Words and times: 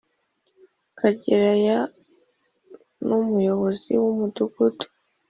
Karegeya 0.97 1.77
numuyobozi 3.05 3.91
wumudugudu 4.01 4.85